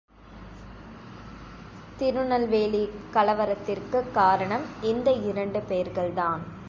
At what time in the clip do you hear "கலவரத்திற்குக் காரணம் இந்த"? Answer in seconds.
3.13-5.11